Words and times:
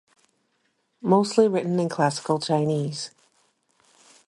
Mostly 1.03 1.47
written 1.47 1.79
in 1.79 1.87
Classical 1.87 2.39
Chinese. 2.39 3.11